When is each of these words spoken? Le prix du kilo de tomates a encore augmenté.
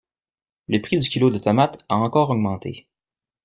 Le 0.67 0.81
prix 0.81 0.97
du 0.97 1.07
kilo 1.07 1.29
de 1.29 1.37
tomates 1.37 1.77
a 1.87 1.95
encore 1.95 2.31
augmenté. 2.31 2.87